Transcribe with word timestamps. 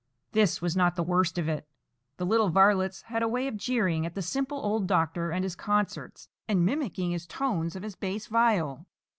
This 0.31 0.63
was 0.63 0.75
not 0.75 0.95
the 0.95 1.03
worst 1.03 1.37
of 1.37 1.47
it. 1.47 1.67
The 2.17 2.25
little 2.25 2.49
varlets 2.49 3.03
had 3.03 3.21
a 3.21 3.27
way 3.27 3.47
of 3.47 3.55
jeering 3.55 4.03
at 4.03 4.15
the 4.15 4.23
simple 4.23 4.57
old 4.57 4.87
doctor 4.87 5.29
and 5.29 5.43
his 5.43 5.55
concerts, 5.55 6.27
and 6.47 6.65
mimicking 6.65 7.11
the 7.11 7.19
tones 7.19 7.75
of 7.75 7.83
his 7.83 7.95
bass 7.95 8.25
viol. 8.25 8.87